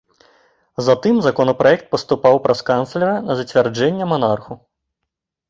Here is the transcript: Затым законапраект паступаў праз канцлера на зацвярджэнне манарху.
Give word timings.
Затым 0.87 1.19
законапраект 1.25 1.85
паступаў 1.93 2.39
праз 2.47 2.65
канцлера 2.71 3.13
на 3.27 3.33
зацвярджэнне 3.43 4.05
манарху. 4.17 4.53